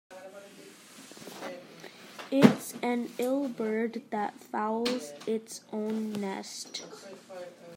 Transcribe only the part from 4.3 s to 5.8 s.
fouls its